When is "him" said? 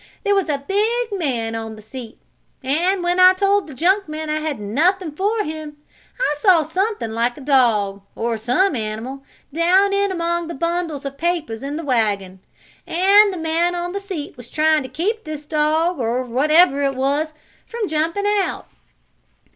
5.43-5.77